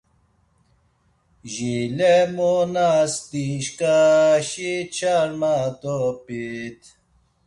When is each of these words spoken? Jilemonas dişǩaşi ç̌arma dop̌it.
Jilemonas 1.51 3.13
dişǩaşi 3.29 4.73
ç̌arma 4.95 5.55
dop̌it. 5.81 6.81